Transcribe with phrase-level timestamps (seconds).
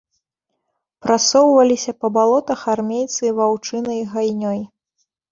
[1.05, 4.59] Прасоўваліся па балотах армейцы ваўчынай гайнёй.